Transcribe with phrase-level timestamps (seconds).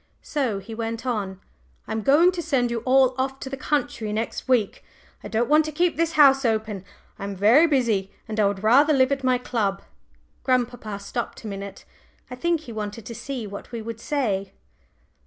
[0.23, 1.39] So he went on:
[1.87, 4.83] "I'm going to send you all off to the country next week;
[5.23, 6.83] I don't want to keep this house open.
[7.19, 9.83] I am very busy, and I would rather live at my club."
[10.43, 11.85] Grandpapa stopped a minute.
[12.31, 14.53] I think he wanted to see what we would say.